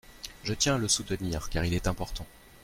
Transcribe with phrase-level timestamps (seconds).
[0.43, 2.25] Je tiens à le soutenir, car il est important.